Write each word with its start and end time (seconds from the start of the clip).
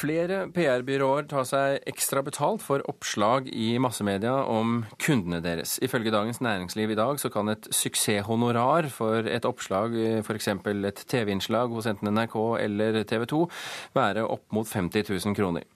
Flere 0.00 0.46
PR-byråer 0.54 1.26
tar 1.28 1.44
seg 1.44 1.82
ekstra 1.90 2.22
betalt 2.24 2.62
for 2.64 2.80
oppslag 2.88 3.50
i 3.52 3.74
massemedia 3.82 4.32
om 4.48 4.86
kundene 5.02 5.42
deres. 5.44 5.74
Ifølge 5.84 6.12
Dagens 6.14 6.40
Næringsliv 6.40 6.94
i 6.94 6.96
dag 6.96 7.20
så 7.20 7.28
kan 7.32 7.52
et 7.52 7.68
suksesshonorar 7.74 8.88
for 8.94 9.28
et 9.28 9.44
oppslag, 9.44 9.98
f.eks. 10.24 10.48
et 10.48 11.04
TV-innslag 11.10 11.74
hos 11.74 11.90
enten 11.90 12.14
NRK 12.16 12.38
eller 12.62 13.02
TV 13.04 13.26
2, 13.28 13.42
være 13.98 14.24
opp 14.24 14.46
mot 14.56 14.68
50 14.68 15.04
000 15.10 15.36
kroner. 15.36 15.68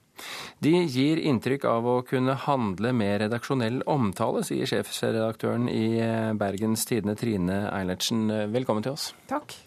De 0.63 0.73
gir 0.87 1.21
inntrykk 1.21 1.67
av 1.69 1.85
å 1.91 1.95
kunne 2.07 2.37
handle 2.47 2.95
med 2.97 3.19
redaksjonell 3.27 3.83
omtale, 3.85 4.41
sier 4.47 4.65
sjefsredaktøren 4.71 5.69
i 5.69 6.01
Bergens 6.39 6.87
Tidende 6.89 7.17
Trine 7.19 7.65
Eilertsen. 7.69 8.25
Velkommen 8.55 8.87
til 8.87 8.95
oss. 8.95 9.11
Takk. 9.29 9.59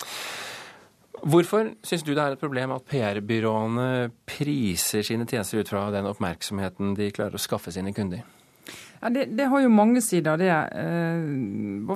Hvorfor 1.27 1.73
syns 1.87 2.05
du 2.07 2.13
det 2.15 2.23
er 2.23 2.37
et 2.37 2.41
problem 2.41 2.75
at 2.77 2.87
PR-byråene 2.91 3.87
priser 4.29 5.07
sine 5.07 5.27
tjenester 5.29 5.63
ut 5.63 5.71
fra 5.71 5.89
den 5.95 6.09
oppmerksomheten 6.11 6.95
de 6.99 7.11
klarer 7.15 7.39
å 7.39 7.43
skaffe 7.43 7.73
sine 7.75 7.95
kunder? 7.97 8.23
Ja, 8.99 9.13
det, 9.15 9.29
det, 9.39 9.47
har 9.47 9.61
jo 9.63 9.69
mange 9.71 10.01
sider, 10.03 10.35
det. 10.41 10.49
Eh, 10.51 11.95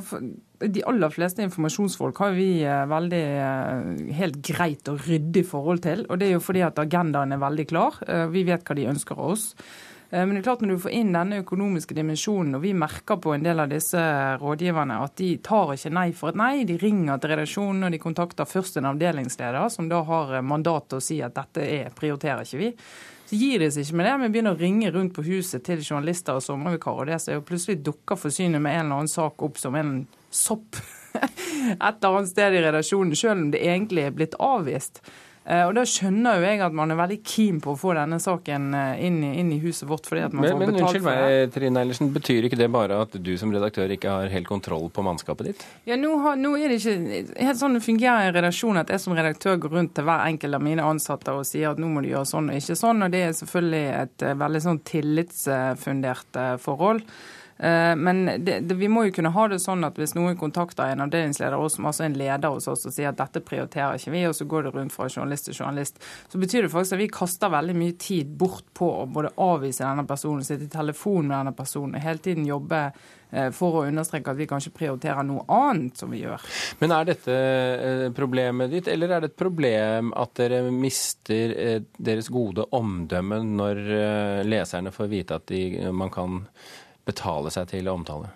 de 0.72 0.82
aller 0.86 1.10
fleste 1.10 1.42
informasjonsfolk 1.42 2.18
har 2.22 2.32
vi 2.36 2.62
eh, 2.62 2.84
veldig 2.90 3.22
eh, 3.42 3.80
helt 4.20 4.38
greit 4.46 4.88
og 4.92 5.00
ryddig 5.08 5.44
forhold 5.48 5.82
til. 5.82 6.04
Og 6.08 6.20
det 6.20 6.26
er 6.28 6.34
jo 6.36 6.44
fordi 6.44 6.62
at 6.66 6.78
agendaen 6.78 7.32
er 7.34 7.40
veldig 7.42 7.66
klar. 7.70 7.92
Vi 8.30 8.42
vet 8.46 8.64
hva 8.66 8.74
de 8.78 8.90
ønsker 8.92 9.14
av 9.18 9.24
oss. 9.34 9.44
Eh, 10.12 10.26
men 10.26 10.34
det 10.34 10.42
er 10.42 10.46
klart 10.50 10.60
når 10.64 10.74
du 10.74 10.82
får 10.84 10.96
inn 10.98 11.14
denne 11.14 11.40
økonomiske 11.40 11.96
dimensjonen, 11.96 12.58
og 12.58 12.64
vi 12.66 12.74
merker 12.76 13.20
på 13.22 13.32
en 13.34 13.46
del 13.46 13.62
av 13.64 13.72
disse 13.72 14.02
rådgiverne 14.42 14.98
at 15.06 15.16
de 15.20 15.30
tar 15.44 15.72
ikke 15.74 15.94
nei 15.96 16.08
for 16.16 16.32
et 16.32 16.40
nei. 16.40 16.66
De 16.68 16.76
ringer 16.80 17.22
til 17.22 17.32
redaksjonen 17.32 17.88
og 17.88 17.96
de 17.96 18.02
kontakter 18.02 18.48
først 18.48 18.76
en 18.78 18.90
avdelingsleder, 18.92 19.72
som 19.72 19.88
da 19.92 20.02
har 20.08 20.36
eh, 20.36 20.44
mandat 20.44 20.90
til 20.90 21.00
å 21.00 21.06
si 21.08 21.18
at 21.24 21.36
dette 21.38 21.64
er, 21.64 21.90
prioriterer 21.96 22.44
ikke 22.44 22.60
vi. 22.60 22.70
Så 23.32 23.38
gir 23.40 23.62
de 23.62 23.70
seg 23.72 23.86
ikke 23.86 23.96
med 23.96 24.10
det, 24.10 24.16
men 24.20 24.32
begynner 24.34 24.56
å 24.56 24.60
ringe 24.60 24.90
rundt 24.92 25.14
på 25.16 25.24
huset 25.24 25.64
til 25.64 25.80
journalister 25.80 26.36
og 26.36 26.44
sommervikarer. 26.44 27.00
Og 27.00 27.08
det 27.08 27.20
så 27.24 27.38
plutselig 27.40 27.80
dukker 27.86 28.20
forsynet 28.20 28.60
med 28.60 28.76
en 28.76 28.84
eller 28.84 28.98
annen 29.00 29.12
sak 29.12 29.40
opp 29.46 29.56
som 29.60 29.78
en 29.80 30.02
sopp 30.28 30.76
et 31.16 31.80
eller 31.80 32.10
annet 32.10 32.28
sted 32.28 32.56
i 32.56 32.62
redaksjonen, 32.64 33.16
selv 33.16 33.46
om 33.46 33.50
det 33.54 33.62
egentlig 33.64 34.04
er 34.04 34.16
blitt 34.16 34.36
avvist. 34.36 35.00
Eh, 35.44 35.64
og 35.66 35.74
Da 35.74 35.82
skjønner 35.88 36.38
jo 36.38 36.46
jeg 36.46 36.60
at 36.62 36.74
man 36.76 36.92
er 36.94 36.98
veldig 37.00 37.18
keen 37.26 37.58
på 37.62 37.72
å 37.72 37.78
få 37.78 37.96
denne 37.98 38.20
saken 38.22 38.68
eh, 38.78 39.02
inn 39.08 39.18
i, 39.26 39.32
inn 39.40 39.50
i 39.54 39.58
huset 39.62 39.88
vårt. 39.90 40.06
fordi 40.06 40.22
at 40.28 40.36
man 40.36 40.44
men, 40.44 40.54
får 40.54 40.60
men, 40.60 40.70
betalt 40.70 40.82
unnskyld 40.86 41.04
for 41.06 41.10
det. 41.10 41.24
Men 41.24 41.40
meg, 41.40 41.54
Trine 41.56 41.82
Eilertsen, 41.82 42.12
Betyr 42.14 42.48
ikke 42.48 42.60
det 42.60 42.70
bare 42.74 43.00
at 43.02 43.18
du 43.18 43.32
som 43.40 43.54
redaktør 43.54 43.96
ikke 43.96 44.14
har 44.14 44.30
helt 44.32 44.50
kontroll 44.50 44.86
på 44.94 45.04
mannskapet 45.06 45.50
ditt? 45.50 45.66
Ja, 45.88 45.98
nå, 45.98 46.14
har, 46.22 46.38
nå 46.38 46.54
er 46.60 46.70
det 46.70 46.78
ikke 46.78 47.42
helt 47.42 47.60
sånn 47.60 47.78
det 47.78 47.82
fungerer 47.82 48.30
i 48.30 48.36
redaksjon 48.36 48.82
at 48.84 48.94
jeg 48.94 49.02
som 49.02 49.18
redaktør 49.18 49.58
går 49.64 49.76
rundt 49.80 49.94
til 49.98 50.06
hver 50.06 50.26
enkelt 50.30 50.60
av 50.60 50.64
mine 50.64 50.86
ansatte 50.86 51.34
og 51.34 51.46
sier 51.48 51.72
at 51.72 51.82
nå 51.82 51.90
må 51.90 52.04
du 52.04 52.12
gjøre 52.12 52.28
sånn 52.28 52.52
og 52.52 52.62
ikke 52.62 52.78
sånn. 52.78 53.02
og 53.02 53.14
Det 53.14 53.26
er 53.26 53.38
selvfølgelig 53.42 53.84
et 53.98 54.26
eh, 54.28 54.40
veldig 54.46 54.66
sånn 54.68 54.82
tillitsfundert 54.94 56.42
forhold. 56.62 57.02
Eh, 57.62 57.96
men 57.96 58.44
det, 58.44 58.60
det, 58.60 58.74
vi 58.74 58.88
må 58.88 59.04
jo 59.06 59.12
kunne 59.14 59.30
ha 59.30 59.44
det 59.48 59.60
sånn 59.62 59.86
at 59.86 59.98
hvis 60.00 60.16
noen 60.18 60.34
kontakter 60.38 60.90
en 60.90 61.04
avdelingsleder, 61.04 61.62
som 61.70 61.86
altså 61.86 62.08
en 62.08 62.18
leder 62.18 62.50
hos 62.50 62.66
oss, 62.66 62.88
og 62.88 62.94
sier 62.94 63.12
at 63.12 63.20
dette 63.20 63.44
prioriterer 63.46 64.00
ikke 64.00 64.14
vi, 64.16 64.24
og 64.26 64.34
så 64.34 64.48
går 64.50 64.66
det 64.66 64.74
rundt 64.74 64.94
fra 64.94 65.06
journalist 65.06 65.46
til 65.46 65.60
journalist, 65.60 66.02
så 66.32 66.42
betyr 66.42 66.66
det 66.66 66.72
faktisk 66.74 66.98
at 66.98 67.02
vi 67.04 67.08
kaster 67.14 67.54
veldig 67.54 67.78
mye 67.78 67.96
tid 68.02 68.34
bort 68.42 68.66
på 68.74 68.90
å 69.04 69.06
både 69.06 69.34
avvise 69.46 69.86
denne 69.86 70.06
personen, 70.10 70.42
sitte 70.46 70.66
i 70.66 70.74
telefon 70.74 71.28
med 71.28 71.36
denne 71.36 71.54
personen, 71.54 71.94
og 71.94 72.06
hele 72.08 72.24
tiden 72.26 72.50
jobbe 72.50 72.82
eh, 73.30 73.48
for 73.54 73.78
å 73.78 73.86
understreke 73.86 74.34
at 74.34 74.42
vi 74.42 74.50
kanskje 74.50 74.74
prioriterer 74.82 75.30
noe 75.30 75.46
annet 75.46 76.02
som 76.02 76.10
vi 76.10 76.26
gjør. 76.26 76.42
Men 76.82 76.98
er 76.98 77.10
dette 77.14 77.40
eh, 77.78 78.06
problemet 78.18 78.74
ditt, 78.74 78.90
eller 78.90 79.14
er 79.20 79.22
det 79.22 79.36
et 79.36 79.42
problem 79.46 80.10
at 80.18 80.34
dere 80.42 80.64
mister 80.74 81.84
deres 81.94 82.26
gode 82.26 82.66
omdømme 82.74 83.44
når 83.46 83.88
leserne 84.50 84.90
får 84.90 85.14
vite 85.14 85.38
at 85.38 85.52
de, 85.52 85.92
man 85.94 86.10
kan 86.10 86.40
betale 87.08 87.52
seg 87.54 87.70
til 87.72 87.90
omtale? 87.92 88.30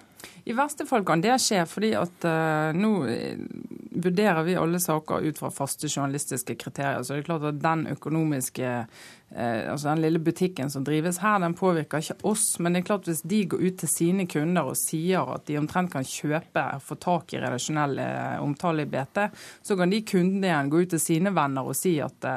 I 0.46 0.54
verste 0.54 0.86
fall 0.86 1.04
kan 1.06 1.22
det 1.22 1.34
skje, 1.42 1.64
fordi 1.66 1.92
at 1.98 2.26
uh, 2.26 2.70
nå 2.76 2.90
eh, 3.10 3.38
vurderer 4.02 4.42
vi 4.46 4.56
alle 4.56 4.80
saker 4.80 5.24
ut 5.26 5.38
fra 5.38 5.50
faste 5.50 5.88
journalistiske 5.88 6.56
kriterier. 6.60 7.02
Så 7.02 7.14
det 7.14 7.24
er 7.24 7.28
klart 7.30 7.46
at 7.48 7.62
den 7.62 7.86
økonomiske 7.92 8.72
uh, 8.86 9.62
altså 9.72 9.88
Den 9.88 10.02
lille 10.04 10.20
butikken 10.22 10.70
som 10.70 10.84
drives 10.86 11.18
her, 11.18 11.40
den 11.42 11.56
påvirker 11.58 12.02
ikke 12.02 12.18
oss. 12.28 12.58
Men 12.60 12.76
det 12.76 12.82
er 12.82 12.88
klart 12.92 13.10
hvis 13.10 13.24
de 13.26 13.42
går 13.50 13.64
ut 13.64 13.80
til 13.82 13.90
sine 13.90 14.28
kunder 14.30 14.70
og 14.70 14.78
sier 14.78 15.34
at 15.34 15.48
de 15.48 15.58
omtrent 15.58 15.92
kan 15.92 16.06
kjøpe 16.06 16.62
og 16.76 16.84
få 16.84 16.98
tak 17.02 17.34
i 17.34 17.42
redaksjonell 17.42 17.98
uh, 17.98 18.44
omtale 18.44 18.86
i 18.86 18.90
BT, 18.90 19.26
så 19.66 19.76
kan 19.78 19.92
de 19.92 20.04
kundene 20.06 20.50
igjen 20.50 20.72
gå 20.72 20.84
ut 20.84 20.94
til 20.94 21.02
sine 21.02 21.34
venner 21.34 21.66
og 21.66 21.76
si 21.78 21.98
at 22.04 22.30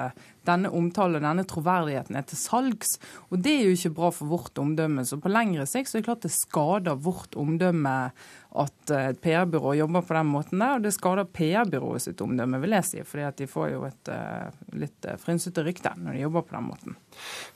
denne 0.49 0.71
omtalen, 0.73 1.23
denne 1.23 1.45
troverdigheten 1.47 2.17
er 2.17 2.25
til 2.27 2.39
salgs. 2.39 2.97
Og 3.29 3.41
det 3.43 3.55
er 3.55 3.67
jo 3.67 3.77
ikke 3.77 3.95
bra 3.99 4.11
for 4.15 4.31
vårt 4.31 4.61
omdømme. 4.61 5.05
Så 5.05 5.19
på 5.21 5.31
lengre 5.31 5.67
sikt 5.69 5.91
så 5.91 5.97
er 5.97 6.03
det 6.03 6.09
klart 6.09 6.25
det 6.25 6.33
skader 6.35 7.01
vårt 7.05 7.37
omdømme 7.39 7.95
at 8.57 8.91
eh, 8.93 9.09
et 9.11 9.19
PR-byrå 9.21 9.75
jobber 9.77 10.05
på 10.05 10.15
den 10.17 10.29
måten 10.31 10.61
der. 10.61 10.77
Og 10.77 10.85
det 10.85 10.93
skader 10.95 11.27
PR-byrået 11.29 12.03
sitt 12.07 12.21
omdømme, 12.25 12.61
vil 12.63 12.73
jeg 12.79 12.87
si. 12.87 13.03
fordi 13.05 13.25
at 13.27 13.37
de 13.37 13.47
får 13.49 13.67
jo 13.75 13.83
et 13.87 14.11
uh, 14.13 14.49
litt 14.73 15.05
eh, 15.05 15.19
frynsete 15.21 15.63
rykte 15.65 15.93
når 15.97 16.17
de 16.17 16.23
jobber 16.23 16.47
på 16.47 16.57
den 16.57 16.69
måten. 16.69 16.97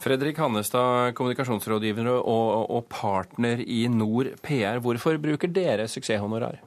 Fredrik 0.03 0.37
Hannestad, 0.37 1.15
kommunikasjonsrådgiver 1.17 2.11
og, 2.13 2.69
og 2.69 2.85
partner 2.93 3.63
i 3.65 3.87
Nord 3.89 4.35
PR. 4.45 4.81
Hvorfor 4.83 5.17
bruker 5.21 5.49
dere 5.49 5.89
suksesshonorar? 5.89 6.61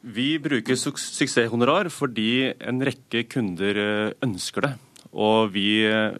Vi 0.00 0.30
bruker 0.40 0.78
suksesshonorar 0.80 1.90
fordi 1.92 2.54
en 2.56 2.80
rekke 2.88 3.26
kunder 3.28 3.84
ønsker 4.24 4.64
det. 4.64 4.76
Og 5.10 5.50
vi 5.54 5.82
eh, 5.88 6.14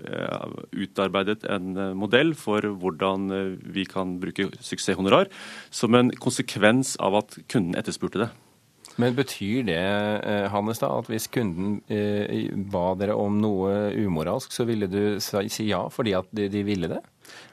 utarbeidet 0.75 1.45
en 1.47 1.75
eh, 1.79 1.95
modell 1.95 2.35
for 2.39 2.65
hvordan 2.83 3.31
eh, 3.31 3.51
vi 3.63 3.87
kan 3.87 4.17
bruke 4.23 4.49
suksesshonorar 4.59 5.31
som 5.71 5.95
en 5.95 6.11
konsekvens 6.19 6.97
av 6.99 7.21
at 7.23 7.39
kunden 7.47 7.79
etterspurte 7.79 8.25
det. 8.25 8.31
Men 9.01 9.15
betyr 9.17 9.63
det 9.65 9.83
Hannes 10.53 10.81
da, 10.83 10.91
at 10.99 11.07
hvis 11.09 11.29
kunden 11.33 11.79
ba 12.69 12.91
dere 12.99 13.15
om 13.17 13.39
noe 13.41 13.95
umoralsk, 13.97 14.53
så 14.53 14.67
ville 14.69 14.91
du 14.91 15.21
si 15.23 15.69
ja 15.71 15.85
fordi 15.95 16.13
at 16.19 16.29
de, 16.37 16.49
de 16.53 16.65
ville 16.67 16.91
det? 16.91 16.99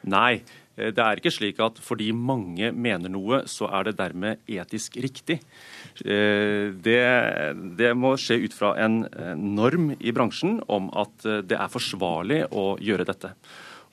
Nei. 0.09 0.41
Det 0.77 1.01
er 1.01 1.17
ikke 1.17 1.33
slik 1.33 1.61
at 1.63 1.79
fordi 1.81 2.11
mange 2.13 2.69
mener 2.69 3.09
noe, 3.09 3.41
så 3.49 3.65
er 3.73 3.87
det 3.87 3.95
dermed 3.97 4.43
etisk 4.45 4.99
riktig. 5.01 5.39
Eh, 6.05 6.69
det, 6.85 6.99
det, 7.79 7.93
må 7.97 8.13
skje 8.21 8.43
ut 8.45 8.53
fra 8.53 8.75
en 8.83 9.01
norm 9.41 9.89
i 9.97 10.13
bransjen 10.13 10.59
om 10.69 10.91
at 10.93 11.25
eh, 11.25 11.41
det 11.41 11.57
er 11.57 11.73
forsvarlig 11.73 12.43
å 12.53 12.75
gjøre 12.77 13.07
dette. 13.09 13.33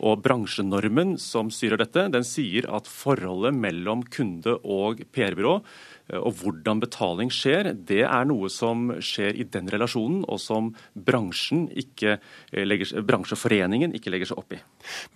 Og 0.05 0.21
Bransjenormen 0.21 1.15
som 1.23 1.49
styrer 1.55 1.81
dette, 1.81 2.09
den 2.13 2.27
sier 2.27 2.67
at 2.75 2.91
forholdet 2.91 3.55
mellom 3.57 4.03
kunde 4.13 4.59
og 4.61 5.05
PR-byrå 5.15 5.61
Eh, 6.04 6.04
og 6.13 6.37
hvordan 6.43 6.83
betaling 6.83 7.31
skjer, 7.33 7.71
det 7.73 8.03
er 8.05 8.29
noe 8.29 8.51
som 8.53 8.91
skjer 9.01 9.39
i 9.41 9.47
den 9.49 9.71
relasjonen, 9.73 10.21
og 10.29 10.41
som 10.43 10.73
bransjen 10.93 11.67
ikke 11.73 12.19
eh, 12.19 12.65
legger, 12.67 12.93
bransjeforeningen 13.09 13.97
ikke 13.97 14.13
legger 14.13 14.33
seg 14.33 14.43
opp 14.43 14.53
i. 14.57 14.61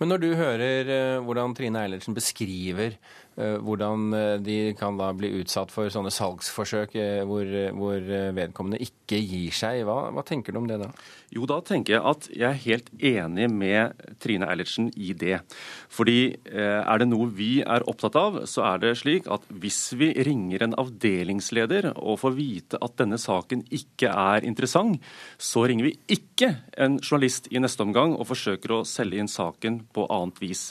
Men 0.01 0.13
når 0.13 0.23
du 0.23 0.29
hører 0.39 0.93
eh, 0.95 1.15
hvordan 1.25 1.53
Trine 1.57 1.85
Eilertsen 1.85 2.17
beskriver 2.17 2.97
hvordan 3.39 4.09
de 4.43 4.73
kan 4.75 4.97
da 4.99 5.13
bli 5.15 5.29
utsatt 5.39 5.69
for 5.71 5.87
sånne 5.87 6.11
salgsforsøk 6.11 6.97
hvor, 7.29 7.51
hvor 7.77 8.09
vedkommende 8.35 8.81
ikke 8.83 9.15
gir 9.15 9.55
seg, 9.55 9.85
hva, 9.87 10.09
hva, 10.11 10.25
tenker 10.27 10.51
du 10.51 10.59
om 10.59 10.67
det 10.67 10.75
da? 10.81 10.89
Jo, 11.31 11.45
da 11.47 11.61
tenker 11.63 11.93
jeg 11.93 12.03
at 12.09 12.27
jeg 12.33 12.49
er 12.49 12.59
helt 12.65 12.89
enig 12.99 13.47
med 13.53 14.03
Trine 14.19 14.49
Eilertsen 14.51 14.89
i 14.91 15.13
det. 15.15 15.39
Fordi 15.87 16.35
er 16.51 16.99
det 16.99 17.07
noe 17.07 17.29
vi 17.31 17.61
er 17.63 17.87
opptatt 17.87 18.19
av, 18.19 18.41
så 18.49 18.65
er 18.73 18.83
det 18.83 18.97
slik 19.05 19.31
at 19.31 19.47
hvis 19.47 19.85
vi 19.95 20.11
ringer 20.27 20.67
en 20.67 20.75
avdelingsleder 20.79 21.91
og 21.95 22.21
får 22.21 22.35
vite 22.37 22.79
at 22.83 22.95
denne 23.01 23.19
saken 23.21 23.65
ikke 23.75 24.11
er 24.11 24.47
interessant, 24.47 25.01
så 25.37 25.65
ringer 25.67 25.89
vi 25.89 25.97
ikke 26.17 26.53
en 26.79 26.97
journalist 27.01 27.49
i 27.51 27.61
neste 27.61 27.85
omgang 27.85 28.15
og 28.15 28.29
forsøker 28.29 28.79
å 28.79 28.85
selge 28.87 29.21
inn 29.21 29.31
saken 29.31 29.83
på 29.93 30.07
annet 30.09 30.41
vis. 30.43 30.69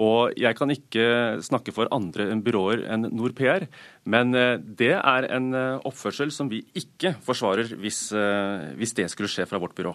Og 0.00 0.32
Jeg 0.40 0.56
kan 0.56 0.72
ikke 0.72 1.42
snakke 1.44 1.72
for 1.74 1.90
andre 1.92 2.30
byråer 2.40 2.86
enn 2.94 3.10
NorPR, 3.12 3.66
men 4.08 4.32
eh, 4.34 4.56
det 4.56 4.94
er 4.96 5.28
en 5.28 5.52
eh, 5.52 5.84
oppførsel 5.84 6.32
som 6.32 6.48
vi 6.48 6.62
ikke 6.72 7.14
forsvarer 7.20 7.74
hvis, 7.76 8.06
eh, 8.16 8.72
hvis 8.78 8.96
det 8.96 9.10
skulle 9.12 9.28
skje 9.28 9.44
fra 9.50 9.60
vårt 9.60 9.76
byrå. 9.76 9.92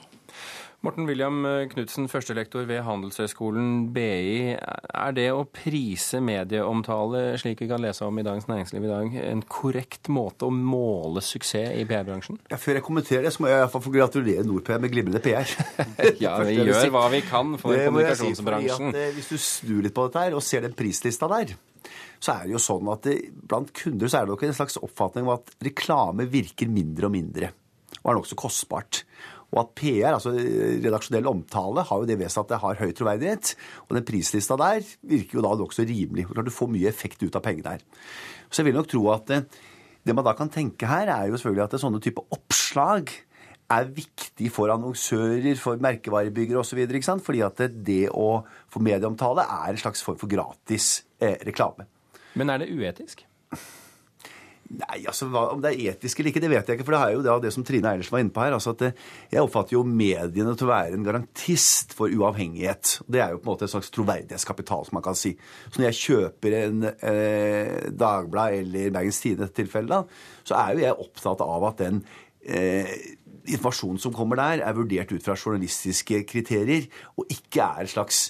Morten 0.86 1.08
William 1.10 1.42
Knutsen, 1.72 2.06
førstelektor 2.06 2.68
ved 2.70 2.84
Handelshøyskolen 2.86 3.88
BI. 3.96 4.54
Er 4.54 5.16
det 5.18 5.26
å 5.34 5.42
prise 5.50 6.20
medieomtale, 6.22 7.32
slik 7.42 7.64
vi 7.64 7.70
kan 7.72 7.82
lese 7.82 8.06
om 8.06 8.20
i 8.22 8.26
Dagens 8.26 8.46
Næringsliv 8.46 8.86
i 8.86 8.92
dag, 8.92 9.18
en 9.24 9.42
korrekt 9.50 10.12
måte 10.14 10.46
å 10.46 10.54
måle 10.54 11.24
suksess 11.26 11.74
i 11.82 11.88
PR-bransjen? 11.90 12.38
Ja, 12.54 12.62
før 12.62 12.78
jeg 12.78 12.86
kommenterer 12.86 13.26
det, 13.26 13.34
så 13.34 13.42
må 13.42 13.50
jeg 13.50 13.58
i 13.58 13.66
hvert 13.66 13.74
fall 13.74 13.86
få 13.88 13.96
gratulere 13.98 14.46
NordPR 14.46 14.86
med 14.86 14.94
glimrende 14.94 15.26
PR. 15.26 15.50
ja, 16.28 16.38
vi 16.46 16.60
gjør 16.62 16.94
hva 16.94 17.08
vi 17.16 17.26
kan 17.26 17.58
for 17.58 17.74
det 17.74 17.90
kommunikasjonsbransjen. 17.90 18.94
Si, 18.94 18.94
at, 18.94 19.02
eh, 19.02 19.14
hvis 19.18 19.34
du 19.34 19.46
snur 19.50 19.82
litt 19.88 19.98
på 19.98 20.06
dette 20.06 20.28
her 20.28 20.38
og 20.38 20.46
ser 20.46 20.68
den 20.70 20.78
prislista 20.78 21.34
der, 21.34 21.58
så 22.22 22.38
er 22.38 22.46
det 22.46 22.54
jo 22.54 22.62
sånn 22.62 22.94
at 22.94 23.10
det, 23.10 23.20
blant 23.50 23.74
kunder 23.74 24.14
så 24.14 24.22
er 24.22 24.30
det 24.30 24.38
nok 24.38 24.46
en 24.46 24.60
slags 24.62 24.78
oppfatning 24.78 25.26
om 25.26 25.40
at 25.40 25.58
reklame 25.66 26.30
virker 26.30 26.70
mindre 26.70 27.10
og 27.10 27.18
mindre 27.18 27.56
og 28.04 28.12
er 28.12 28.18
nokså 28.22 28.38
kostbart. 28.40 29.02
Og 29.56 29.62
at 29.62 29.70
PR, 29.80 30.18
altså 30.18 30.34
redaksjonell 30.36 31.30
omtale, 31.30 31.86
har 31.88 32.02
jo 32.02 32.08
det 32.10 32.18
ved 32.20 32.32
seg 32.34 32.44
at 32.44 32.52
det 32.52 32.60
har 32.64 32.82
høy 32.82 32.92
troverdighet. 32.96 33.54
Og 33.88 33.96
den 33.96 34.08
prislista 34.08 34.58
der 34.60 34.84
virker 35.08 35.40
jo 35.40 35.46
da 35.46 35.54
nokså 35.60 35.86
rimelig. 35.88 36.28
Du 36.28 36.52
får 36.54 36.74
mye 36.74 36.90
effekt 36.92 37.24
ut 37.24 37.38
av 37.38 37.46
pengene 37.46 37.78
her. 37.78 37.86
Så 38.52 38.62
jeg 38.62 38.70
vil 38.70 38.78
nok 38.80 38.92
tro 38.92 39.06
at 39.14 39.32
det, 39.32 39.40
det 40.04 40.16
man 40.16 40.28
da 40.28 40.36
kan 40.36 40.52
tenke 40.52 40.90
her, 40.90 41.08
er 41.14 41.32
jo 41.32 41.40
selvfølgelig 41.40 41.64
at 41.64 41.74
det 41.74 41.80
er 41.80 41.86
sånne 41.86 42.04
type 42.04 42.26
oppslag 42.36 43.16
er 43.68 43.90
viktig 43.92 44.52
for 44.56 44.72
annonsører, 44.72 45.56
for 45.60 45.80
merkevarebyggere 45.84 46.62
osv. 46.62 46.84
Fordi 47.24 47.44
at 47.44 47.64
det, 47.64 47.72
det 47.88 48.04
å 48.12 48.44
få 48.72 48.84
medieomtale 48.84 49.44
er 49.44 49.74
en 49.74 49.82
slags 49.82 50.04
form 50.06 50.20
for 50.20 50.32
gratis 50.32 51.04
eh, 51.20 51.36
reklame. 51.48 51.88
Men 52.38 52.54
er 52.54 52.64
det 52.64 52.72
uetisk? 52.72 53.26
Nei, 54.68 55.06
altså 55.08 55.30
Om 55.32 55.62
det 55.64 55.70
er 55.72 55.94
etisk 55.94 56.20
eller 56.20 56.34
ikke, 56.34 56.42
det 56.44 56.50
vet 56.52 56.68
jeg 56.68 56.78
ikke. 56.78 56.86
For 56.88 56.96
det 56.96 57.00
er 57.00 57.14
jo 57.16 57.24
det, 57.24 57.36
det 57.46 57.52
som 57.56 57.64
Trine 57.68 57.92
Eilertsen 57.94 58.16
var 58.16 58.24
inne 58.24 58.34
på 58.36 58.44
her. 58.44 58.56
altså 58.58 58.74
at 58.74 58.82
det, 58.82 58.90
Jeg 59.32 59.44
oppfatter 59.44 59.78
jo 59.78 59.84
mediene 59.88 60.56
til 60.58 60.68
å 60.68 60.72
være 60.74 60.98
en 60.98 61.06
garantist 61.08 61.96
for 61.96 62.12
uavhengighet. 62.12 62.98
Det 63.08 63.22
er 63.24 63.32
jo 63.32 63.40
på 63.40 63.48
en 63.48 63.54
måte 63.54 63.68
en 63.68 63.74
slags 63.78 63.92
troverdighetskapital, 63.96 64.88
som 64.88 64.98
man 65.00 65.06
kan 65.06 65.16
si. 65.18 65.34
Så 65.70 65.80
når 65.80 65.88
jeg 65.90 66.02
kjøper 66.02 66.58
en 66.60 66.90
eh, 66.92 67.88
Dagblad 67.96 68.58
eller 68.60 68.92
Bergens 68.98 69.22
Tidende 69.24 69.46
i 69.46 69.48
dette 69.48 69.62
tilfellet, 69.62 70.18
så 70.48 70.60
er 70.60 70.76
jo 70.76 70.84
jeg 70.84 71.06
opptatt 71.08 71.46
av 71.48 71.70
at 71.72 71.86
den 71.86 72.04
eh, 72.44 72.92
informasjonen 73.48 74.02
som 74.04 74.16
kommer 74.16 74.40
der, 74.40 74.66
er 74.68 74.76
vurdert 74.76 75.14
ut 75.14 75.24
fra 75.24 75.38
journalistiske 75.40 76.26
kriterier, 76.28 76.90
og 77.16 77.32
ikke 77.32 77.64
er 77.64 77.88
et 77.88 77.96
slags 77.96 78.28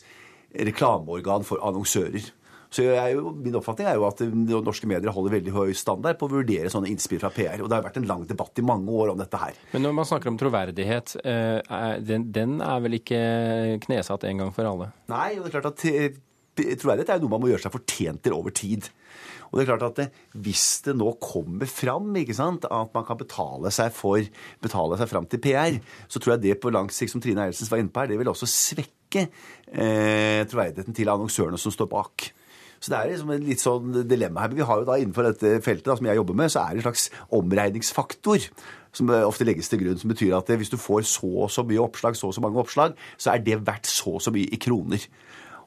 reklameorgan 0.53 1.45
for 1.47 1.61
annonsører. 1.65 2.29
Så 2.73 2.83
jo, 2.83 3.31
Min 3.37 3.55
oppfatning 3.59 3.87
er 3.87 3.97
jo 3.99 4.05
at 4.07 4.21
norske 4.65 4.89
medier 4.89 5.13
holder 5.13 5.37
veldig 5.37 5.53
høy 5.55 5.73
standard 5.77 6.19
på 6.19 6.27
å 6.27 6.33
vurdere 6.37 6.71
sånne 6.71 6.91
innspill 6.91 7.21
fra 7.21 7.31
PR. 7.33 7.61
Og 7.63 7.69
det 7.69 7.79
har 7.79 7.85
vært 7.85 7.99
en 8.01 8.09
lang 8.09 8.25
debatt 8.27 8.59
i 8.59 8.65
mange 8.65 8.91
år 8.91 9.13
om 9.13 9.21
dette 9.21 9.39
her. 9.41 9.57
Men 9.73 9.87
når 9.87 9.97
man 10.01 10.09
snakker 10.09 10.33
om 10.33 10.39
troverdighet, 10.39 11.15
eh, 11.23 12.21
den 12.27 12.59
er 12.61 12.83
vel 12.83 12.99
ikke 12.99 13.21
knesatt 13.87 14.27
en 14.27 14.43
gang 14.43 14.55
for 14.55 14.67
alle? 14.67 14.91
Nei, 15.11 15.37
og 15.37 15.45
det 15.45 15.51
er 15.51 15.57
klart 15.59 15.71
at 15.71 15.87
eh, 15.91 16.19
troverdighet 16.57 17.13
er 17.13 17.19
jo 17.19 17.27
noe 17.27 17.35
man 17.37 17.45
må 17.45 17.51
gjøre 17.53 17.67
seg 17.67 17.75
fortjent 17.77 18.23
til 18.25 18.35
over 18.37 18.55
tid. 18.55 18.89
Og 19.47 19.57
det 19.57 19.63
er 19.63 19.69
klart 19.69 19.85
at 19.87 19.99
det, 20.01 20.07
Hvis 20.35 20.65
det 20.85 20.97
nå 20.97 21.13
kommer 21.23 21.69
fram 21.71 22.11
ikke 22.19 22.35
sant, 22.35 22.67
at 22.67 22.93
man 22.95 23.05
kan 23.07 23.19
betale 23.19 23.71
seg 23.73 23.93
for, 23.95 24.19
betale 24.63 24.99
seg 24.99 25.11
fram 25.11 25.27
til 25.29 25.41
PR, 25.43 25.79
så 26.11 26.19
tror 26.19 26.35
jeg 26.35 26.43
det 26.49 26.59
på 26.63 26.73
lang 26.73 26.91
sikt, 26.91 27.13
som 27.13 27.23
Trine 27.23 27.45
Eilertsen 27.45 27.71
var 27.71 27.81
inne 27.81 27.93
på 27.93 28.03
her, 28.03 28.11
det 28.11 28.19
vil 28.19 28.31
også 28.33 28.49
svekke 28.49 29.27
eh, 29.27 30.43
troverdigheten 30.49 30.97
til 30.97 31.13
annonsørene 31.13 31.59
som 31.61 31.73
står 31.73 31.89
bak. 31.95 32.27
Så 32.79 32.93
det 32.93 32.97
er 32.97 33.11
liksom 33.11 33.31
en 33.33 33.45
litt 33.47 33.63
sånn 33.63 34.01
dilemma 34.07 34.43
her. 34.43 34.51
Men 34.51 34.61
vi 34.61 34.67
har 34.69 34.81
jo 34.81 34.89
da 34.89 34.97
innenfor 35.01 35.29
dette 35.31 35.53
feltet 35.65 35.89
da, 35.89 35.97
som 35.99 36.09
jeg 36.09 36.19
jobber 36.19 36.37
med, 36.37 36.53
så 36.53 36.63
er 36.63 36.75
det 36.75 36.83
en 36.83 36.87
slags 36.89 37.07
omregningsfaktor 37.37 38.49
som 38.97 39.11
ofte 39.13 39.45
legges 39.45 39.69
til 39.69 39.83
grunn, 39.83 39.97
som 39.99 40.09
betyr 40.09 40.35
at 40.37 40.49
hvis 40.57 40.71
du 40.73 40.77
får 40.81 41.05
så 41.05 41.29
og 41.45 41.51
så 41.53 41.65
mye 41.67 41.83
oppslag, 41.83 42.17
så 42.17 42.31
og 42.31 42.37
så 42.37 42.41
mange 42.41 42.61
oppslag, 42.61 42.95
så 43.17 43.33
er 43.33 43.43
det 43.45 43.59
verdt 43.67 43.89
så 43.89 44.15
og 44.17 44.23
så 44.25 44.33
mye 44.33 44.49
i 44.53 44.61
kroner. 44.61 45.03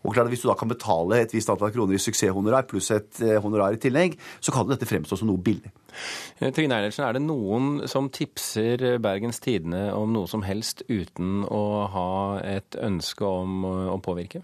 Og 0.01 0.15
klart, 0.15 0.29
Hvis 0.29 0.41
du 0.41 0.49
da 0.49 0.55
kan 0.55 0.69
betale 0.69 1.21
et 1.21 1.33
visst 1.35 1.51
antall 1.53 1.73
kroner 1.73 1.95
i 1.95 2.01
suksesshonorar 2.01 2.65
pluss 2.69 2.91
et 2.91 3.21
eh, 3.21 3.37
honorar 3.43 3.77
i 3.77 3.81
tillegg, 3.81 4.17
så 4.41 4.53
kan 4.53 4.69
dette 4.69 4.89
fremstå 4.89 5.19
som 5.19 5.29
noe 5.29 5.37
billig. 5.37 5.69
Eh, 6.41 6.49
Trine 6.57 6.79
Eilertsen, 6.79 7.05
er 7.05 7.19
det 7.19 7.23
noen 7.27 7.87
som 7.91 8.09
tipser 8.09 8.97
Bergens 9.03 9.43
Tidende 9.45 9.91
om 9.93 10.15
noe 10.15 10.31
som 10.31 10.43
helst 10.47 10.87
uten 10.89 11.45
å 11.45 11.85
ha 11.93 12.41
et 12.41 12.81
ønske 12.81 13.29
om 13.29 13.65
å 13.69 14.01
påvirke? 14.01 14.41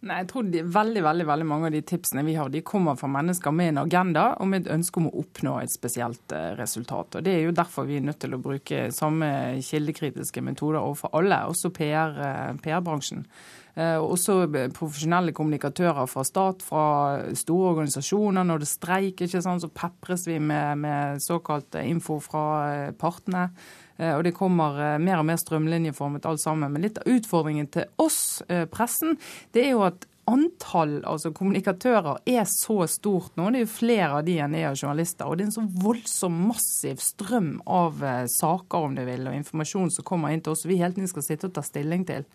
Nei, 0.00 0.22
jeg 0.22 0.30
tror 0.30 0.46
de, 0.48 0.62
veldig 0.64 1.02
veldig, 1.04 1.24
veldig 1.28 1.44
mange 1.44 1.68
av 1.68 1.74
de 1.74 1.82
tipsene 1.84 2.22
vi 2.24 2.32
har, 2.38 2.48
de 2.48 2.62
kommer 2.64 2.96
fra 2.96 3.08
mennesker 3.12 3.52
med 3.52 3.74
en 3.74 3.82
agenda 3.82 4.30
og 4.40 4.48
med 4.48 4.64
et 4.64 4.70
ønske 4.72 4.96
om 4.96 5.10
å 5.10 5.16
oppnå 5.20 5.58
et 5.60 5.72
spesielt 5.74 6.32
eh, 6.32 6.54
resultat. 6.56 7.18
Og 7.18 7.26
Det 7.26 7.34
er 7.34 7.42
jo 7.44 7.56
derfor 7.56 7.84
vi 7.84 7.98
er 8.00 8.06
nødt 8.06 8.22
til 8.24 8.32
å 8.32 8.40
bruke 8.40 8.86
samme 8.96 9.28
kildekritiske 9.66 10.40
metoder 10.46 10.80
overfor 10.80 11.12
alle, 11.20 11.42
også 11.52 11.68
PR-bransjen. 11.76 13.26
PR 13.26 13.84
eh, 13.84 13.98
også 14.00 14.38
profesjonelle 14.78 15.36
kommunikatører 15.36 16.08
fra 16.08 16.24
stat, 16.24 16.64
fra 16.64 16.86
store 17.36 17.74
organisasjoner. 17.74 18.48
Når 18.48 18.64
det 18.64 18.70
streiker, 18.72 19.28
ikke 19.28 19.44
sant, 19.44 19.66
så 19.66 19.68
pepres 19.68 20.24
vi 20.30 20.40
med, 20.40 20.80
med 20.80 21.20
såkalt 21.20 21.76
info 21.84 22.22
fra 22.24 22.46
eh, 22.72 22.90
partene. 22.96 23.50
Eh, 24.00 24.14
og 24.16 24.24
det 24.24 24.34
kommer 24.36 24.78
eh, 24.80 24.98
mer 25.02 25.20
og 25.20 25.26
mer 25.28 25.40
strømlinjeformet 25.40 26.28
alt 26.28 26.42
sammen. 26.42 26.72
Men 26.72 26.86
litt 26.86 27.00
av 27.02 27.10
utfordringen 27.10 27.68
til 27.74 27.88
oss, 28.00 28.40
eh, 28.48 28.64
pressen, 28.70 29.18
det 29.54 29.66
er 29.66 29.74
jo 29.74 29.84
at 29.90 30.06
antall 30.28 31.00
altså 31.08 31.32
kommunikatører 31.34 32.20
er 32.28 32.44
så 32.48 32.84
stort 32.90 33.36
nå. 33.38 33.48
Det 33.50 33.60
er 33.60 33.64
jo 33.64 33.70
flere 33.72 34.10
av 34.18 34.26
de 34.26 34.36
enn 34.42 34.54
det 34.54 34.62
er 34.64 34.76
journalister. 34.76 35.26
Og 35.26 35.38
det 35.38 35.44
er 35.44 35.48
en 35.48 35.54
så 35.56 35.64
voldsom, 35.84 36.36
massiv 36.50 37.00
strøm 37.02 37.50
av 37.70 38.02
eh, 38.04 38.24
saker 38.30 38.86
om 38.86 38.96
du 38.98 39.02
vil, 39.06 39.26
og 39.28 39.36
informasjon 39.36 39.90
som 39.94 40.06
kommer 40.06 40.34
inn 40.34 40.42
til 40.44 40.54
oss, 40.54 40.64
som 40.64 40.72
vi 40.72 40.78
hele 40.80 40.94
tiden 40.96 41.10
skal 41.10 41.26
sitte 41.26 41.50
og 41.50 41.56
ta 41.56 41.64
stilling 41.66 42.04
til. 42.08 42.26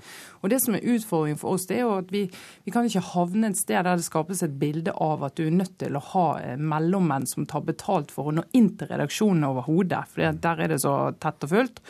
Og 0.42 0.52
Det 0.52 0.62
som 0.64 0.78
er 0.78 0.88
utfordringen 0.96 1.42
for 1.42 1.56
oss, 1.56 1.68
det 1.70 1.80
er 1.80 1.86
jo 1.86 1.96
at 2.00 2.12
vi, 2.14 2.26
vi 2.66 2.76
kan 2.76 2.90
ikke 2.90 3.06
havne 3.14 3.52
et 3.52 3.62
sted 3.62 3.82
der 3.86 4.02
det 4.02 4.08
skapes 4.08 4.44
et 4.46 4.60
bilde 4.60 4.94
av 5.02 5.24
at 5.28 5.38
du 5.38 5.46
er 5.46 5.56
nødt 5.56 5.78
til 5.82 5.96
å 5.98 6.04
ha 6.12 6.28
eh, 6.42 6.60
mellommenn 6.60 7.30
som 7.30 7.48
tar 7.50 7.66
betalt 7.68 8.14
for 8.14 8.32
å 8.32 8.36
nå 8.36 8.46
inn 8.58 8.74
til 8.80 8.92
redaksjonen 8.92 9.48
overhodet. 9.48 10.06
For 10.12 10.44
der 10.46 10.66
er 10.66 10.74
det 10.74 10.84
så 10.84 10.98
tett 11.22 11.48
og 11.48 11.54
fullt. 11.54 11.84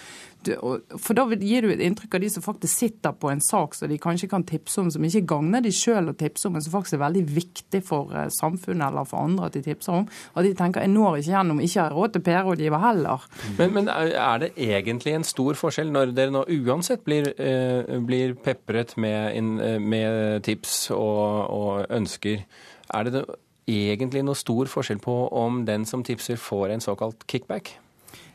For 0.46 1.18
da 1.18 1.26
gir 1.42 1.66
du 1.66 1.72
et 1.74 1.82
inntrykk 1.84 2.18
av 2.18 2.24
de 2.24 2.30
som 2.32 2.44
faktisk 2.46 2.82
sitter 2.84 3.16
på 3.18 3.32
en 3.32 3.42
sak 3.44 3.76
som 3.78 3.90
de 3.90 3.98
kanskje 4.02 4.30
kan 4.32 4.46
tipse 4.48 4.80
om, 4.82 4.90
som 4.94 5.06
ikke 5.08 5.26
gagner 5.30 5.64
de 5.66 5.72
sjøl 5.76 6.12
å 6.12 6.16
tipse 6.18 6.48
om, 6.48 6.56
men 6.56 6.66
som 6.66 6.76
faktisk 6.76 6.98
er 6.98 7.04
veldig 7.06 7.24
viktig 7.36 7.82
for 7.86 8.14
eh, 8.16 8.28
samfunnet 8.34 8.88
eller 8.88 9.08
for 9.10 9.26
andre 9.26 9.50
at 9.50 9.58
de 9.58 9.64
tipser 9.66 10.00
om. 10.00 10.10
Og 10.36 10.48
de 10.48 10.54
tenker 10.58 10.86
jeg 10.86 10.94
når 10.94 11.22
ikke 11.22 11.34
gjennom, 11.34 11.62
ikke 11.64 11.82
har 11.82 11.96
råd 11.98 12.16
til 12.16 12.26
PR-rådgiver 12.28 12.84
heller. 12.86 13.30
Men, 13.60 13.74
men, 13.78 13.90
er 13.90 14.44
det 14.44 14.52
egentlig 14.56 15.16
en 15.16 15.28
stor 15.28 15.58
forskjell 15.60 15.94
når 15.94 16.14
dere 16.18 16.36
nå 16.36 16.46
uansett 16.60 17.06
blir, 17.08 17.32
eh, 17.40 17.96
blir 18.06 18.36
pepret 18.46 18.96
med, 19.02 19.36
eh, 19.36 19.80
med 19.80 20.44
tips 20.46 20.92
og, 20.96 21.50
og 21.56 21.96
ønsker? 21.96 22.46
Er 22.94 23.10
det 23.10 23.26
egentlig 23.66 24.22
noe 24.26 24.38
stor 24.38 24.70
forskjell 24.70 25.02
på 25.02 25.16
om 25.34 25.64
den 25.66 25.88
som 25.90 26.04
tipser, 26.06 26.38
får 26.38 26.76
en 26.76 26.86
såkalt 26.86 27.26
kickback? 27.30 27.76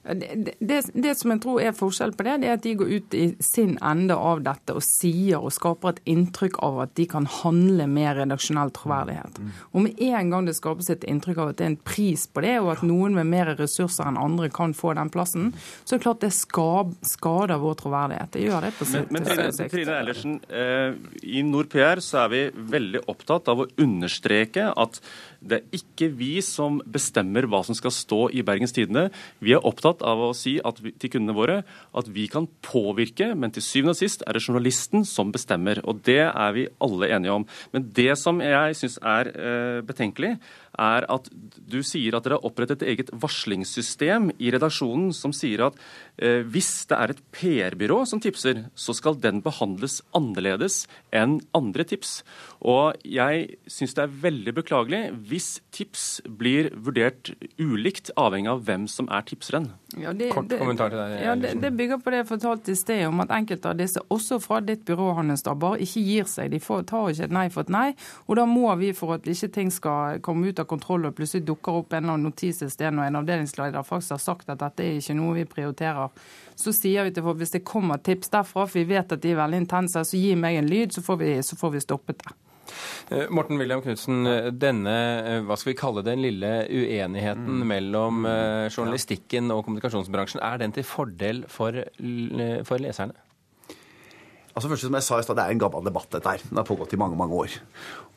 Det, 0.02 0.55
det, 0.61 0.81
det, 0.94 1.14
som 1.14 1.35
jeg 1.35 1.43
tror 1.44 1.58
er 1.61 1.75
forskjell 1.76 2.14
på 2.17 2.25
det, 2.25 2.38
det 2.41 2.49
er 2.49 2.55
at 2.56 2.64
de 2.64 2.73
går 2.81 2.88
ut 2.88 3.14
i 3.17 3.25
sin 3.44 3.75
ende 3.85 4.17
av 4.17 4.41
dette 4.47 4.73
og 4.73 4.81
sier 4.85 5.44
og 5.44 5.52
skaper 5.52 5.93
et 5.93 6.00
inntrykk 6.08 6.56
av 6.64 6.79
at 6.87 6.94
de 6.97 7.05
kan 7.11 7.29
handle 7.29 7.85
med 7.91 8.17
redaksjonell 8.17 8.73
troverdighet. 8.76 9.37
Mm. 9.37 9.50
Og 9.75 9.85
med 9.85 10.00
en 10.08 10.32
gang 10.32 10.49
det 10.49 10.56
skapes 10.56 10.88
et 10.94 11.05
inntrykk 11.05 11.43
av 11.44 11.52
at 11.52 11.61
det 11.61 11.67
er 11.67 11.73
en 11.75 11.79
pris 11.91 12.25
på 12.32 12.44
det, 12.47 12.56
og 12.62 12.73
at 12.73 12.85
noen 12.88 13.19
med 13.19 13.29
mer 13.29 13.52
ressurser 13.58 14.08
enn 14.08 14.20
andre 14.20 14.49
kan 14.55 14.73
få 14.76 14.94
den 14.97 15.12
plassen, 15.12 15.50
så 15.85 15.94
er 15.94 16.00
det 16.00 16.06
klart 16.06 16.25
det 16.25 16.32
skader 16.32 17.61
vår 17.61 17.76
troverdighet. 17.82 18.32
Det 18.32 18.47
gjør 18.47 18.67
det 18.67 18.73
på 18.79 18.88
sikt. 18.88 19.12
Men, 19.12 19.29
men 19.29 19.52
Trine, 19.52 19.69
Trine 19.75 19.99
Eilertsen, 19.99 20.38
eh, 20.49 20.97
i 21.29 21.44
NorPR 21.44 22.00
så 22.05 22.25
er 22.25 22.32
vi 22.32 22.42
veldig 22.73 23.04
opptatt 23.12 23.52
av 23.52 23.66
å 23.66 23.69
understreke 23.85 24.71
at 24.73 25.02
det 25.40 25.59
er 25.59 25.76
ikke 25.80 26.11
vi 26.12 26.32
som 26.44 26.78
bestemmer 26.85 27.47
hva 27.49 27.62
som 27.64 27.76
skal 27.76 27.92
stå 27.94 28.20
i 28.37 28.42
Bergens 28.47 28.75
Tidende. 28.76 29.09
Vi 29.40 29.54
er 29.56 29.64
opptatt 29.66 30.04
av 30.06 30.20
å 30.20 30.32
si 30.37 30.59
vi, 30.82 30.92
til 31.00 31.12
kundene 31.14 31.37
våre 31.37 31.59
at 31.97 32.11
vi 32.12 32.26
kan 32.30 32.49
påvirke, 32.66 33.32
men 33.35 33.54
til 33.54 33.64
syvende 33.64 33.97
og 33.97 34.00
sist 34.00 34.25
er 34.26 34.37
det 34.37 34.44
journalisten 34.44 35.06
som 35.09 35.32
bestemmer. 35.32 35.80
Og 35.88 36.02
det 36.06 36.23
er 36.28 36.56
vi 36.56 36.68
alle 36.85 37.11
enige 37.16 37.38
om. 37.40 37.47
Men 37.73 37.88
det 37.97 38.12
som 38.20 38.42
jeg 38.44 38.76
syns 38.76 38.99
er 39.00 39.32
eh, 39.32 39.80
betenkelig, 39.87 40.37
er 40.78 41.06
at 41.10 41.28
du 41.70 41.80
sier 41.86 42.14
at 42.16 42.26
dere 42.26 42.38
har 42.38 42.46
opprettet 42.46 42.82
et 42.82 42.94
eget 42.94 43.10
varslingssystem 43.22 44.30
i 44.38 44.52
redaksjonen 44.54 45.10
som 45.16 45.34
sier 45.36 45.66
at 45.68 45.78
eh, 46.22 46.46
hvis 46.46 46.86
det 46.90 46.98
er 46.98 47.14
et 47.14 47.22
PR-byrå 47.34 48.02
som 48.08 48.22
tipser, 48.22 48.64
så 48.74 48.94
skal 48.96 49.18
den 49.20 49.42
behandles 49.44 50.00
annerledes 50.16 50.84
enn 51.14 51.40
andre 51.56 51.86
tips. 51.88 52.20
Og 52.60 52.98
jeg 53.08 53.56
syns 53.70 53.96
det 53.96 54.04
er 54.04 54.16
veldig 54.24 54.54
beklagelig 54.60 55.02
hvis 55.30 55.48
tips 55.74 56.20
blir 56.26 56.70
vurdert 56.76 57.32
ulikt 57.60 58.12
avhengig 58.20 58.52
av 58.52 58.64
hvem 58.66 58.86
som 58.90 59.08
er 59.12 59.24
tipseren. 59.28 59.70
Ja, 59.98 60.12
det, 60.14 60.28
Kort 60.30 60.52
kommentar 60.54 60.92
til 60.92 61.00
deg. 61.00 61.16
Ja, 61.24 61.34
det, 61.38 61.54
det, 61.62 61.72
bygger 61.74 61.98
på 62.02 62.12
det 62.12 62.20
jeg 62.20 62.28
fortalte 62.28 62.74
i 62.74 62.78
sted, 62.78 63.02
om 63.08 63.22
at 63.24 63.32
enkelte 63.34 63.72
av 63.72 63.80
disse, 63.80 64.02
også 64.12 64.38
fra 64.42 64.60
ditt 64.62 64.84
byrå, 64.86 65.08
Hannes, 65.18 65.42
da, 65.46 65.56
bare 65.58 65.80
ikke 65.82 66.02
gir 66.04 66.28
seg. 66.30 66.52
De 66.52 66.60
får, 66.62 66.84
tar 66.90 67.10
ikke 67.10 67.26
et 67.26 67.34
nei 67.34 67.46
for 67.50 67.66
et 67.66 67.72
nei. 67.74 67.86
Og 68.28 68.38
da 68.38 68.46
må 68.46 68.68
vi, 68.78 68.92
for 68.96 69.16
at 69.16 69.26
ikke 69.26 69.50
ting 69.56 69.72
skal 69.74 70.20
komme 70.24 70.52
ut 70.52 70.60
av 70.62 70.69
kontroll 70.71 71.09
og 71.09 71.17
plutselig 71.17 71.47
dukker 71.49 71.81
opp 71.81 71.97
en 71.97 72.11
av 72.11 72.14
annen 72.14 72.29
notis 72.29 72.62
et 72.64 72.73
sted 72.73 72.95
når 72.95 73.09
en 73.09 73.21
avdelingsleder 73.23 73.87
faktisk 73.87 74.17
har 74.17 74.23
sagt 74.23 74.52
at 74.52 74.61
dette 74.62 74.85
er 74.85 75.00
ikke 75.00 75.17
noe 75.19 75.38
vi 75.40 75.49
prioriterer, 75.49 76.12
så 76.59 76.75
sier 76.76 77.09
vi 77.09 77.14
til 77.17 77.26
folk 77.26 77.40
hvis 77.40 77.57
det 77.57 77.64
kommer 77.67 78.02
tips 78.05 78.33
derfra, 78.33 78.67
for 78.69 78.81
vi 78.81 78.87
vet 78.93 79.17
at 79.17 79.23
de 79.23 79.33
er 79.33 79.40
veldig 79.40 79.64
intense, 79.64 80.05
så 80.05 80.21
gi 80.21 80.37
meg 80.38 80.61
en 80.61 80.71
lyd, 80.71 80.95
så 80.95 81.05
får 81.05 81.21
vi, 81.23 81.35
så 81.47 81.59
får 81.61 81.75
vi 81.76 81.85
stoppet 81.85 82.23
det. 82.25 82.37
Eh, 83.11 83.26
Morten 83.35 83.59
William 83.59 83.83
Knutsen, 83.83 84.23
denne 84.61 84.97
eh, 85.25 85.40
hva 85.47 85.57
skal 85.59 85.73
vi 85.73 85.79
kalle 85.81 86.05
den 86.07 86.23
lille 86.23 86.52
uenigheten 86.69 87.62
mm. 87.62 87.64
mellom 87.73 88.29
eh, 88.29 88.69
journalistikken 88.71 89.50
og 89.55 89.64
kommunikasjonsbransjen, 89.67 90.43
er 90.47 90.62
den 90.62 90.76
til 90.76 90.87
fordel 90.87 91.45
for, 91.50 91.83
for 92.69 92.83
leserne? 92.83 93.19
Altså 94.50 94.71
først 94.71 94.83
som 94.87 94.97
jeg 94.99 95.07
sa 95.07 95.19
i 95.21 95.25
sted, 95.25 95.37
Det 95.38 95.45
er 95.45 95.54
en 95.54 95.62
gammel 95.62 95.85
debatt, 95.87 96.09
dette 96.11 96.26
her. 96.26 96.42
Den 96.49 96.59
har 96.59 96.66
pågått 96.66 96.92
i 96.92 96.99
mange 96.99 97.16
mange 97.16 97.35
år. 97.35 97.50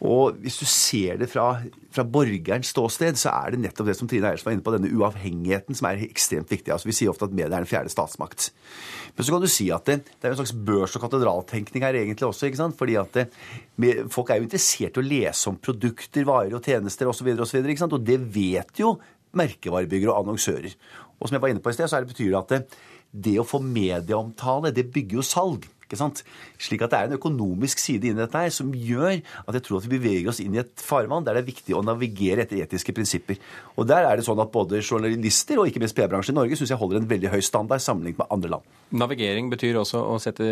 Og 0.02 0.34
Hvis 0.42 0.58
du 0.58 0.66
ser 0.66 1.18
det 1.18 1.30
fra, 1.30 1.62
fra 1.92 2.04
borgerens 2.04 2.74
ståsted, 2.74 3.16
så 3.16 3.30
er 3.30 3.54
det 3.54 3.62
nettopp 3.63 3.88
det 3.88 3.96
som 3.98 4.08
Trine 4.08 4.28
Eilertsen 4.28 4.50
var 4.50 4.56
inne 4.56 4.66
på, 4.66 4.74
denne 4.74 4.92
uavhengigheten 4.92 5.78
som 5.78 5.88
er 5.88 6.02
ekstremt 6.08 6.50
viktig. 6.50 6.74
Altså 6.74 6.90
Vi 6.90 6.98
sier 6.98 7.13
ofte 7.13 7.25
at 7.25 7.36
media 7.36 7.54
er 7.54 7.63
den 7.63 7.70
fjerde 7.70 7.94
statsmakt. 7.94 8.50
Men 9.16 9.25
så 9.25 9.32
kan 9.32 9.42
du 9.42 9.48
si 9.48 9.70
at 9.72 9.86
det, 9.86 10.00
det 10.10 10.25
er 10.25 10.34
en 10.34 10.42
slags 10.42 10.56
børs- 10.58 10.96
og 10.98 11.06
katedraltenkning 11.06 11.86
her 11.86 11.94
egentlig 11.94 12.28
også. 12.28 12.48
ikke 12.48 12.62
sant? 12.63 12.78
Fordi 12.78 12.98
at 12.98 13.13
det, 13.13 13.28
Folk 14.10 14.30
er 14.30 14.42
jo 14.42 14.48
interessert 14.48 14.98
i 14.98 15.02
å 15.02 15.06
lese 15.06 15.50
om 15.50 15.58
produkter, 15.58 16.25
varer 16.25 16.54
og 16.58 16.66
tjenester 16.66 17.08
osv. 17.10 17.13
Og, 17.13 17.18
så 17.18 17.25
videre, 17.58 17.74
og, 17.74 17.80
så 17.80 17.90
og 17.90 18.06
det 18.06 18.20
vet 18.34 18.82
jo 18.82 18.98
merkevarebyggere 19.38 20.13
og 20.13 20.25
annonsører. 20.25 20.74
Og 21.20 21.30
som 21.30 21.38
jeg 21.38 21.44
var 21.44 21.54
inne 21.54 21.63
på 21.63 21.72
i 21.72 21.78
sted, 21.78 21.90
så 21.90 21.98
er 21.98 22.06
det 22.06 22.13
betyr 22.13 22.34
det 22.34 22.42
at 22.42 22.52
det, 22.54 22.82
det 23.13 23.38
å 23.42 23.48
få 23.48 23.62
medieomtale, 23.63 24.74
det 24.75 24.90
bygger 24.94 25.22
jo 25.22 25.25
salg. 25.25 25.68
Ikke 25.94 26.02
sant? 26.02 26.24
Slik 26.62 26.82
at 26.86 26.94
det 26.94 27.00
er 27.00 27.12
en 27.12 27.18
økonomisk 27.20 27.82
side 27.82 28.10
inni 28.10 28.24
dette 28.24 28.40
her 28.42 28.54
som 28.54 28.72
gjør 28.74 29.20
at 29.20 29.58
jeg 29.58 29.66
tror 29.68 29.80
at 29.80 29.86
vi 29.86 30.00
beveger 30.00 30.32
oss 30.32 30.42
inn 30.42 30.56
i 30.58 30.62
et 30.64 30.72
farvann 30.82 31.26
der 31.26 31.38
det 31.38 31.44
er 31.44 31.52
viktig 31.52 31.76
å 31.78 31.84
navigere 31.86 32.48
etter 32.48 32.64
etiske 32.64 32.96
prinsipper. 32.98 33.38
Og 33.78 33.86
der 33.90 34.08
er 34.10 34.18
det 34.18 34.26
sånn 34.26 34.42
at 34.42 34.52
både 34.54 34.82
journalister 34.82 35.62
og 35.62 35.70
ikke 35.70 35.84
minst 35.84 35.98
PR-bransjen 35.98 36.34
i 36.34 36.40
Norge 36.40 36.58
syns 36.58 36.74
jeg 36.74 36.82
holder 36.82 37.02
en 37.02 37.10
veldig 37.12 37.34
høy 37.34 37.42
standard 37.46 37.84
sammenlignet 37.84 38.24
med 38.24 38.34
andre 38.34 38.56
land. 38.56 38.74
Navigering 39.04 39.52
betyr 39.54 39.78
også 39.82 40.02
å 40.02 40.18
sette 40.22 40.48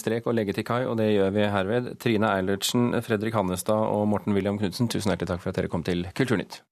strek 0.00 0.26
og 0.26 0.36
legge 0.38 0.56
til 0.56 0.66
kai, 0.66 0.82
og 0.86 0.98
det 1.00 1.12
gjør 1.12 1.34
vi 1.36 1.46
herved. 1.54 1.92
Trine 2.02 2.34
Eilertsen, 2.34 2.90
Fredrik 3.06 3.38
Hannestad 3.38 3.86
og 3.94 4.06
Morten 4.10 4.36
William 4.36 4.58
Knutsen, 4.58 4.90
tusen 4.90 5.14
hjertelig 5.14 5.34
takk 5.34 5.44
for 5.44 5.52
at 5.52 5.62
dere 5.62 5.72
kom 5.72 5.86
til 5.86 6.06
Kulturnytt. 6.14 6.62